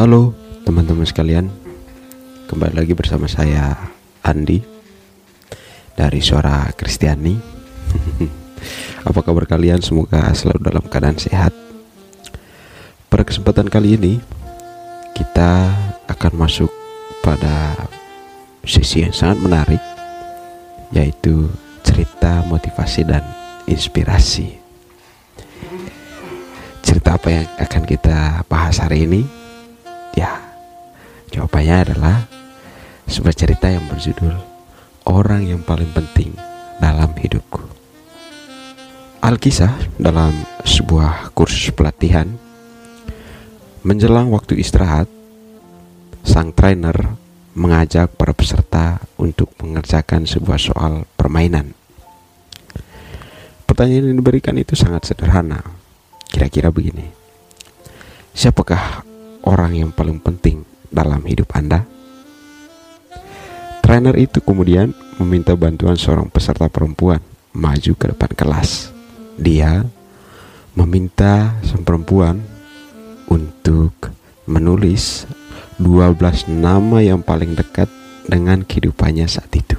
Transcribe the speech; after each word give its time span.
Halo 0.00 0.32
teman-teman 0.64 1.04
sekalian 1.04 1.52
Kembali 2.48 2.72
lagi 2.72 2.96
bersama 2.96 3.28
saya 3.28 3.76
Andi 4.24 4.56
Dari 5.92 6.24
Suara 6.24 6.72
Kristiani 6.72 7.36
Apa 9.12 9.20
kabar 9.20 9.44
kalian? 9.44 9.84
Semoga 9.84 10.32
selalu 10.32 10.64
dalam 10.64 10.88
keadaan 10.88 11.20
sehat 11.20 11.52
Pada 13.12 13.28
kesempatan 13.28 13.68
kali 13.68 14.00
ini 14.00 14.16
Kita 15.12 15.68
akan 16.08 16.32
masuk 16.32 16.72
pada 17.20 17.76
sesi 18.64 19.04
yang 19.04 19.12
sangat 19.12 19.36
menarik 19.44 19.82
Yaitu 20.96 21.52
cerita 21.84 22.40
motivasi 22.48 23.04
dan 23.04 23.20
inspirasi 23.68 24.48
Cerita 26.80 27.20
apa 27.20 27.28
yang 27.28 27.44
akan 27.60 27.82
kita 27.84 28.48
bahas 28.48 28.80
hari 28.80 29.04
ini? 29.04 29.39
Ya, 31.40 31.48
jawabannya 31.48 31.76
adalah 31.88 32.16
sebuah 33.08 33.32
cerita 33.32 33.72
yang 33.72 33.88
berjudul 33.88 34.36
Orang 35.08 35.48
yang 35.48 35.64
paling 35.64 35.88
penting 35.88 36.36
dalam 36.76 37.16
hidupku. 37.16 37.64
Alkisah 39.24 39.72
dalam 39.96 40.36
sebuah 40.68 41.32
kursus 41.32 41.72
pelatihan 41.72 42.28
menjelang 43.80 44.28
waktu 44.28 44.60
istirahat, 44.60 45.08
sang 46.28 46.52
trainer 46.52 47.16
mengajak 47.56 48.12
para 48.20 48.36
peserta 48.36 49.00
untuk 49.16 49.48
mengerjakan 49.64 50.28
sebuah 50.28 50.60
soal 50.60 51.08
permainan. 51.16 51.72
Pertanyaan 53.64 54.12
yang 54.12 54.20
diberikan 54.20 54.60
itu 54.60 54.76
sangat 54.76 55.08
sederhana. 55.08 55.64
Kira-kira 56.28 56.68
begini. 56.68 57.08
Siapakah 58.36 59.08
orang 59.48 59.72
yang 59.72 59.88
paling 59.88 60.20
penting 60.20 60.68
dalam 60.90 61.22
hidup 61.24 61.48
Anda? 61.54 61.86
Trainer 63.80 64.14
itu 64.14 64.38
kemudian 64.44 64.92
meminta 65.18 65.56
bantuan 65.58 65.98
seorang 65.98 66.30
peserta 66.30 66.70
perempuan 66.70 67.18
maju 67.56 67.92
ke 67.96 68.06
depan 68.14 68.30
kelas. 68.36 68.94
Dia 69.40 69.82
meminta 70.76 71.58
sang 71.66 71.82
perempuan 71.82 72.38
untuk 73.26 74.14
menulis 74.46 75.26
12 75.80 76.50
nama 76.50 77.02
yang 77.02 77.24
paling 77.24 77.56
dekat 77.56 77.88
dengan 78.28 78.62
kehidupannya 78.62 79.26
saat 79.26 79.50
itu. 79.56 79.78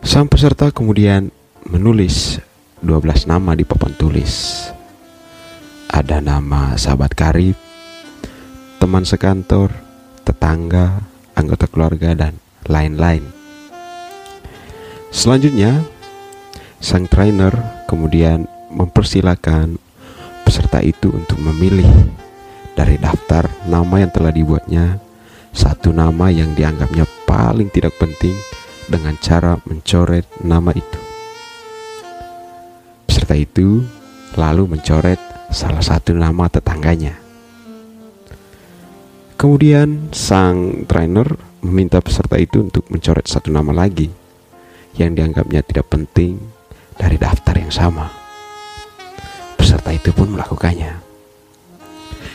Sang 0.00 0.26
peserta 0.26 0.74
kemudian 0.74 1.30
menulis 1.68 2.40
12 2.82 3.30
nama 3.30 3.52
di 3.54 3.62
papan 3.62 3.92
tulis 3.94 4.66
ada 5.90 6.22
nama 6.22 6.78
sahabat 6.78 7.12
karib, 7.18 7.58
teman 8.90 9.06
sekantor, 9.06 9.70
tetangga, 10.26 10.98
anggota 11.38 11.70
keluarga, 11.70 12.10
dan 12.10 12.34
lain-lain. 12.66 13.22
Selanjutnya, 15.14 15.86
sang 16.82 17.06
trainer 17.06 17.54
kemudian 17.86 18.50
mempersilahkan 18.74 19.78
peserta 20.42 20.82
itu 20.82 21.06
untuk 21.14 21.38
memilih 21.38 21.86
dari 22.74 22.98
daftar 22.98 23.46
nama 23.70 24.02
yang 24.02 24.10
telah 24.10 24.34
dibuatnya 24.34 24.98
satu 25.54 25.94
nama 25.94 26.26
yang 26.34 26.58
dianggapnya 26.58 27.06
paling 27.30 27.70
tidak 27.70 27.94
penting 27.94 28.34
dengan 28.90 29.14
cara 29.22 29.54
mencoret 29.70 30.26
nama 30.42 30.74
itu. 30.74 30.98
Peserta 33.06 33.38
itu 33.38 33.86
lalu 34.34 34.66
mencoret 34.66 35.22
salah 35.54 35.78
satu 35.78 36.10
nama 36.10 36.50
tetangganya. 36.50 37.19
Kemudian 39.40 40.12
sang 40.12 40.84
trainer 40.84 41.24
meminta 41.64 41.96
peserta 42.04 42.36
itu 42.36 42.60
untuk 42.60 42.84
mencoret 42.92 43.24
satu 43.24 43.48
nama 43.48 43.72
lagi 43.72 44.12
yang 45.00 45.16
dianggapnya 45.16 45.64
tidak 45.64 45.88
penting 45.88 46.36
dari 46.92 47.16
daftar 47.16 47.56
yang 47.56 47.72
sama. 47.72 48.12
Peserta 49.56 49.96
itu 49.96 50.12
pun 50.12 50.36
melakukannya. 50.36 50.92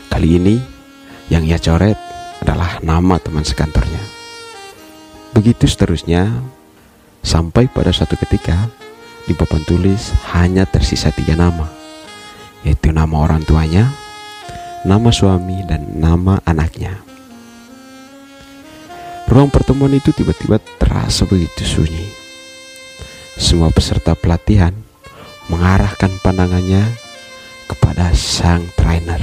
Kali 0.09 0.29
ini 0.33 0.57
yang 1.29 1.45
ia 1.45 1.61
coret 1.61 1.93
adalah 2.41 2.81
nama 2.81 3.21
teman 3.21 3.45
sekantornya. 3.45 4.01
Begitu 5.29 5.69
seterusnya 5.69 6.25
sampai 7.21 7.69
pada 7.69 7.93
suatu 7.93 8.17
ketika 8.17 8.65
di 9.29 9.37
papan 9.37 9.61
tulis 9.69 10.09
hanya 10.33 10.65
tersisa 10.65 11.13
tiga 11.13 11.37
nama 11.37 11.69
yaitu 12.65 12.89
nama 12.89 13.13
orang 13.21 13.45
tuanya, 13.45 13.93
nama 14.85 15.09
suami, 15.09 15.65
dan 15.65 15.97
nama 15.97 16.37
anaknya. 16.45 17.01
Ruang 19.25 19.49
pertemuan 19.49 19.89
itu 19.97 20.13
tiba-tiba 20.13 20.61
terasa 20.77 21.25
begitu 21.25 21.65
sunyi. 21.65 22.05
Semua 23.35 23.73
peserta 23.73 24.13
pelatihan 24.13 24.71
mengarahkan 25.49 26.13
pandangannya 26.21 26.85
kepada 27.65 28.13
sang 28.13 28.69
trainer. 28.77 29.19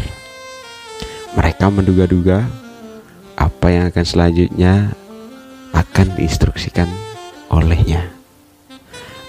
Mereka 1.38 1.70
menduga-duga 1.70 2.44
apa 3.38 3.66
yang 3.70 3.88
akan 3.88 4.04
selanjutnya 4.04 4.90
akan 5.72 6.06
diinstruksikan 6.18 6.90
olehnya. 7.48 8.10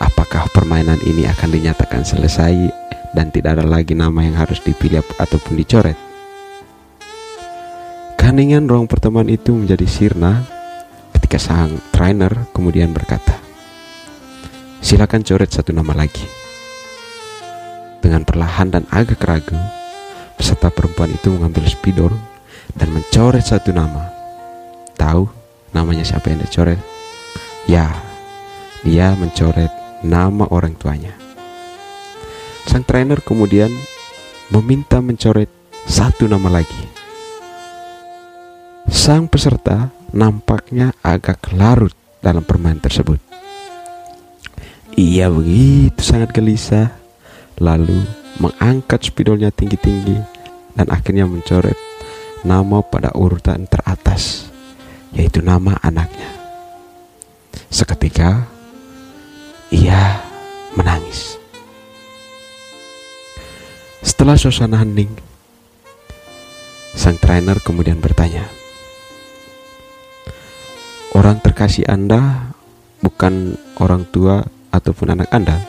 Apakah 0.02 0.50
permainan 0.52 1.00
ini 1.06 1.30
akan 1.30 1.54
dinyatakan 1.54 2.04
selesai 2.04 2.74
dan 3.14 3.30
tidak 3.30 3.62
ada 3.62 3.66
lagi 3.70 3.94
nama 3.94 4.26
yang 4.26 4.36
harus 4.36 4.60
dipilih 4.60 5.06
ataupun 5.22 5.54
dicoret. 5.56 6.13
Keheningan 8.24 8.72
ruang 8.72 8.88
pertemuan 8.88 9.28
itu 9.28 9.52
menjadi 9.52 9.84
sirna 9.84 10.48
ketika 11.12 11.36
sang 11.36 11.76
trainer 11.92 12.32
kemudian 12.56 12.96
berkata, 12.96 13.36
Silakan 14.80 15.28
coret 15.28 15.52
satu 15.52 15.76
nama 15.76 15.92
lagi. 15.92 16.24
Dengan 18.00 18.24
perlahan 18.24 18.72
dan 18.72 18.88
agak 18.96 19.20
ragu, 19.28 19.60
peserta 20.40 20.72
perempuan 20.72 21.12
itu 21.12 21.36
mengambil 21.36 21.68
spidol 21.68 22.16
dan 22.72 22.96
mencoret 22.96 23.44
satu 23.44 23.76
nama. 23.76 24.08
Tahu 24.96 25.28
namanya 25.76 26.08
siapa 26.08 26.32
yang 26.32 26.40
dicoret? 26.48 26.80
Ya, 27.68 27.92
dia 28.88 29.20
mencoret 29.20 30.00
nama 30.00 30.48
orang 30.48 30.80
tuanya. 30.80 31.12
Sang 32.72 32.88
trainer 32.88 33.20
kemudian 33.20 33.76
meminta 34.48 35.04
mencoret 35.04 35.52
satu 35.84 36.32
nama 36.32 36.64
lagi. 36.64 36.93
Sang 38.94 39.26
peserta 39.26 39.90
nampaknya 40.14 40.94
agak 41.02 41.50
larut 41.58 41.98
dalam 42.22 42.46
permainan 42.46 42.78
tersebut. 42.78 43.18
Ia 44.94 45.34
begitu 45.34 45.98
sangat 46.06 46.30
gelisah, 46.30 46.94
lalu 47.58 48.06
mengangkat 48.38 49.10
spidolnya 49.10 49.50
tinggi-tinggi 49.50 50.22
dan 50.78 50.94
akhirnya 50.94 51.26
mencoret 51.26 51.74
nama 52.46 52.86
pada 52.86 53.10
urutan 53.18 53.66
teratas, 53.66 54.46
yaitu 55.10 55.42
nama 55.42 55.74
anaknya. 55.82 56.30
Seketika 57.74 58.46
ia 59.74 60.22
menangis. 60.78 61.42
Setelah 64.06 64.38
suasana 64.38 64.86
hening, 64.86 65.10
sang 66.94 67.18
trainer 67.18 67.58
kemudian 67.58 67.98
bertanya, 67.98 68.46
"Orang 71.64 71.72
terkasih 71.72 71.88
Anda 71.96 72.52
bukan 73.00 73.56
orang 73.80 74.04
tua 74.12 74.44
ataupun 74.68 75.16
anak 75.16 75.32
Anda? 75.32 75.64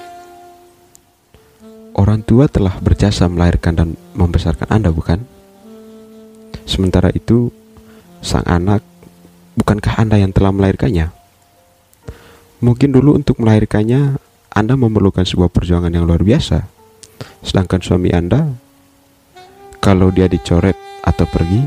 Orang 1.95 2.27
tua 2.27 2.51
telah 2.51 2.83
berjasa 2.83 3.31
melahirkan 3.31 3.79
dan 3.79 3.89
membesarkan 4.11 4.75
Anda, 4.75 4.91
bukan? 4.91 5.23
Sementara 6.67 7.15
itu, 7.15 7.55
sang 8.27 8.43
anak, 8.43 8.83
bukankah 9.55 10.03
Anda 10.03 10.19
yang 10.19 10.35
telah 10.35 10.51
melahirkannya? 10.51 11.15
Mungkin 12.59 12.91
dulu 12.91 13.15
untuk 13.15 13.39
melahirkannya, 13.39 14.19
Anda 14.51 14.75
memerlukan 14.75 15.23
sebuah 15.23 15.47
perjuangan 15.55 15.95
yang 15.95 16.11
luar 16.11 16.27
biasa." 16.27 16.67
Sedangkan 17.47 17.79
suami 17.79 18.11
Anda, 18.11 18.51
kalau 19.79 20.11
dia 20.11 20.27
dicoret 20.27 20.75
atau 21.07 21.23
pergi, 21.31 21.63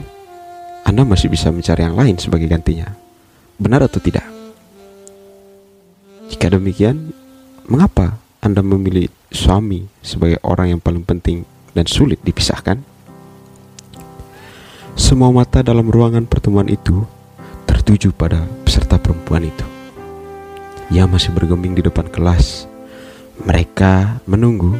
Anda 0.83 1.07
masih 1.07 1.31
bisa 1.31 1.47
mencari 1.47 1.87
yang 1.87 1.95
lain 1.95 2.19
sebagai 2.19 2.51
gantinya. 2.51 3.06
Benar 3.57 3.85
atau 3.89 3.97
tidak? 3.97 4.25
Jika 6.29 6.53
demikian, 6.53 7.13
mengapa 7.65 8.21
Anda 8.41 8.61
memilih 8.61 9.09
suami 9.33 9.89
sebagai 9.99 10.37
orang 10.45 10.77
yang 10.77 10.81
paling 10.81 11.01
penting 11.03 11.43
dan 11.73 11.89
sulit 11.89 12.21
dipisahkan? 12.21 12.79
Semua 14.97 15.29
mata 15.29 15.61
dalam 15.61 15.89
ruangan 15.89 16.25
pertemuan 16.25 16.69
itu 16.69 17.05
tertuju 17.69 18.13
pada 18.13 18.45
peserta 18.65 18.97
perempuan 18.97 19.45
itu. 19.45 19.65
Ia 20.93 21.05
masih 21.05 21.35
bergeming 21.35 21.77
di 21.77 21.83
depan 21.85 22.07
kelas. 22.07 22.65
Mereka 23.37 24.25
menunggu 24.25 24.73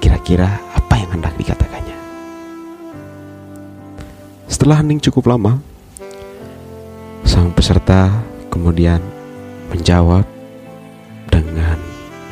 Kira-kira 0.00 0.48
apa 0.72 0.96
yang 0.96 1.20
hendak 1.20 1.36
dikatakannya? 1.36 1.98
Setelah 4.48 4.80
hening 4.80 4.96
cukup 4.96 5.28
lama, 5.28 5.60
sang 7.30 7.54
peserta 7.54 8.10
kemudian 8.50 8.98
menjawab 9.70 10.26
dengan 11.30 11.78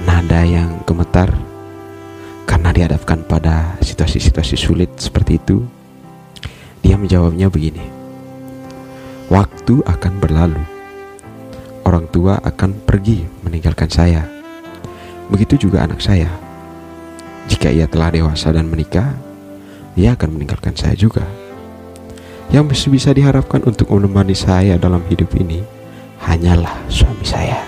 nada 0.02 0.42
yang 0.42 0.82
gemetar 0.82 1.30
karena 2.42 2.74
dihadapkan 2.74 3.22
pada 3.22 3.78
situasi-situasi 3.78 4.58
sulit 4.58 4.90
seperti 4.98 5.38
itu. 5.38 5.62
Dia 6.82 6.98
menjawabnya 6.98 7.46
begini: 7.46 7.86
"Waktu 9.30 9.86
akan 9.86 10.18
berlalu, 10.18 10.66
orang 11.86 12.10
tua 12.10 12.42
akan 12.42 12.82
pergi 12.82 13.22
meninggalkan 13.46 13.86
saya. 13.86 14.26
Begitu 15.30 15.70
juga 15.70 15.86
anak 15.86 16.02
saya. 16.02 16.26
Jika 17.46 17.70
ia 17.70 17.86
telah 17.86 18.10
dewasa 18.10 18.50
dan 18.50 18.66
menikah, 18.66 19.14
ia 19.94 20.18
akan 20.18 20.34
meninggalkan 20.34 20.74
saya 20.74 20.98
juga." 20.98 21.22
Yang 22.48 22.88
bisa 22.88 23.12
diharapkan 23.12 23.60
untuk 23.68 23.92
menemani 23.92 24.32
saya 24.32 24.80
dalam 24.80 25.04
hidup 25.12 25.36
ini 25.36 25.60
hanyalah 26.24 26.72
suami 26.88 27.20
saya. 27.20 27.60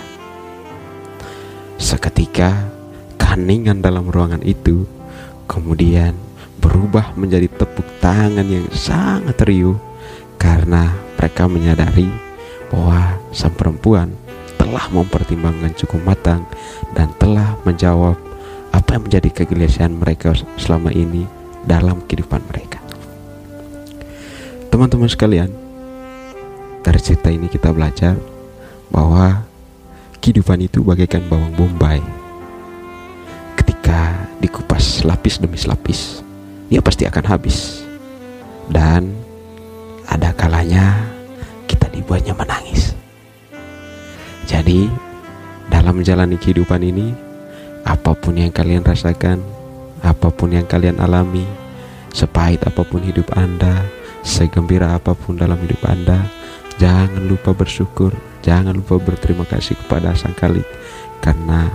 Seketika 1.77 2.65
keheningan 3.21 3.85
dalam 3.85 4.09
ruangan 4.09 4.41
itu 4.41 4.89
kemudian 5.45 6.17
berubah 6.57 7.13
menjadi 7.13 7.45
tepuk 7.61 7.85
tangan 8.01 8.45
yang 8.49 8.65
sangat 8.73 9.37
riuh 9.45 9.77
karena 10.41 10.89
mereka 11.13 11.45
menyadari 11.45 12.09
bahwa 12.73 13.21
sang 13.29 13.53
perempuan 13.53 14.09
telah 14.57 14.89
mempertimbangkan 14.89 15.77
cukup 15.77 16.01
matang 16.09 16.41
dan 16.97 17.13
telah 17.21 17.53
menjawab 17.69 18.17
apa 18.73 18.97
yang 18.97 19.05
menjadi 19.05 19.29
kegelisahan 19.45 19.93
mereka 19.93 20.33
selama 20.57 20.89
ini 20.89 21.29
dalam 21.69 22.01
kehidupan 22.09 22.41
mereka. 22.49 22.80
Teman-teman 24.71 25.11
sekalian, 25.11 25.51
dari 26.79 26.95
cerita 27.03 27.27
ini 27.27 27.51
kita 27.51 27.75
belajar 27.75 28.15
bahwa 28.87 29.43
kehidupan 30.23 30.63
itu 30.63 30.79
bagaikan 30.79 31.27
bawang 31.27 31.51
bombay. 31.59 31.99
Ketika 33.59 34.15
dikupas 34.39 35.03
lapis 35.03 35.43
demi 35.43 35.59
lapis, 35.67 36.23
ia 36.71 36.79
pasti 36.79 37.03
akan 37.03 37.25
habis. 37.27 37.83
Dan 38.71 39.11
ada 40.07 40.31
kalanya 40.31 41.03
kita 41.67 41.91
dibuatnya 41.91 42.31
menangis. 42.31 42.95
Jadi, 44.47 44.87
dalam 45.67 45.99
menjalani 45.99 46.39
kehidupan 46.39 46.79
ini, 46.79 47.11
apa 47.83 48.15
pun 48.15 48.39
yang 48.39 48.55
kalian 48.55 48.87
rasakan, 48.87 49.43
apa 49.99 50.31
pun 50.31 50.55
yang 50.55 50.63
kalian 50.63 50.95
alami, 51.03 51.43
sepahit 52.15 52.63
apa 52.63 52.87
pun 52.87 53.03
hidup 53.03 53.27
Anda, 53.35 53.90
segembira 54.21 54.95
apa 54.97 55.13
pun 55.17 55.37
dalam 55.37 55.57
hidup 55.61 55.81
Anda, 55.85 56.25
jangan 56.77 57.25
lupa 57.27 57.53
bersyukur, 57.53 58.13
jangan 58.41 58.77
lupa 58.77 58.97
berterima 59.01 59.45
kasih 59.45 59.77
kepada 59.77 60.13
Sang 60.17 60.33
Kalik 60.33 60.65
karena 61.21 61.69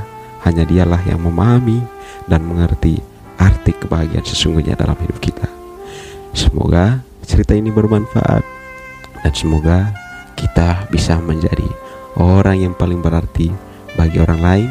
hanya 0.46 0.66
Dialah 0.66 1.02
yang 1.06 1.22
memahami 1.22 1.82
dan 2.26 2.42
mengerti 2.46 2.98
arti 3.38 3.74
kebahagiaan 3.76 4.26
sesungguhnya 4.26 4.78
dalam 4.78 4.96
hidup 4.98 5.18
kita. 5.18 5.46
Semoga 6.34 7.02
cerita 7.26 7.56
ini 7.56 7.70
bermanfaat 7.74 8.44
dan 9.22 9.32
semoga 9.34 9.90
kita 10.38 10.86
bisa 10.92 11.18
menjadi 11.18 11.66
orang 12.20 12.70
yang 12.70 12.74
paling 12.76 13.00
berarti 13.00 13.50
bagi 13.96 14.20
orang 14.20 14.40
lain 14.40 14.70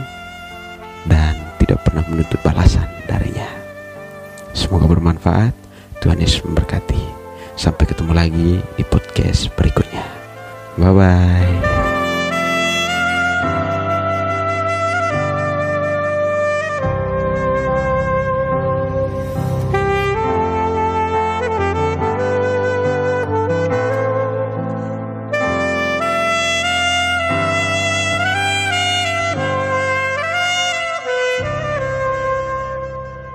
dan 1.10 1.36
tidak 1.62 1.82
pernah 1.86 2.06
menuntut 2.06 2.40
balasan 2.46 2.86
darinya. 3.10 3.48
Semoga 4.56 4.88
bermanfaat. 4.88 5.54
Tuhan 6.04 6.22
Yesus 6.22 6.46
memberkati. 6.46 7.05
Sampai 7.56 7.88
ketemu 7.88 8.12
lagi 8.12 8.60
di 8.76 8.84
podcast 8.84 9.52
berikutnya. 9.56 10.04
Bye 10.76 10.92
bye. 10.92 11.75